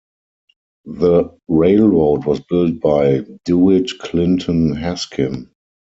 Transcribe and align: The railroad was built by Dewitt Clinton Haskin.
The 0.87 1.25
railroad 1.47 2.25
was 2.25 2.39
built 2.39 2.79
by 2.81 3.19
Dewitt 3.45 3.99
Clinton 3.99 4.73
Haskin. 4.75 5.51